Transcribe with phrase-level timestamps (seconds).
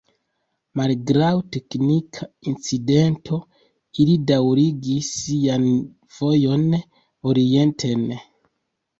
[0.79, 3.37] Malgraŭ teknika incidento,
[4.03, 5.67] ili daŭrigis sian
[6.21, 6.65] vojon
[7.33, 8.09] orienten.